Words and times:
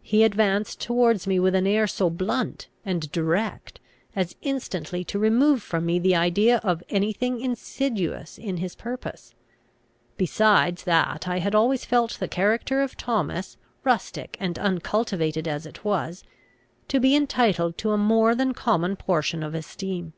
He 0.00 0.24
advanced 0.24 0.80
towards 0.80 1.26
me 1.26 1.38
with 1.38 1.54
an 1.54 1.66
air 1.66 1.86
so 1.86 2.08
blunt 2.08 2.68
and 2.82 3.12
direct, 3.12 3.78
as 4.16 4.34
instantly 4.40 5.04
to 5.04 5.18
remove 5.18 5.62
from 5.62 5.84
me 5.84 5.98
the 5.98 6.16
idea 6.16 6.62
of 6.64 6.82
any 6.88 7.12
thing 7.12 7.42
insidious 7.42 8.38
in 8.38 8.56
his 8.56 8.74
purpose; 8.74 9.34
besides 10.16 10.84
that 10.84 11.28
I 11.28 11.40
had 11.40 11.54
always 11.54 11.84
felt 11.84 12.18
the 12.18 12.26
character 12.26 12.80
of 12.80 12.96
Thomas, 12.96 13.58
rustic 13.84 14.38
and 14.40 14.58
uncultivated 14.58 15.46
as 15.46 15.66
it 15.66 15.84
was, 15.84 16.24
to 16.88 16.98
be 16.98 17.14
entitled 17.14 17.76
to 17.76 17.90
a 17.90 17.98
more 17.98 18.34
than 18.34 18.54
common 18.54 18.96
portion 18.96 19.42
of 19.42 19.54
esteem. 19.54 20.14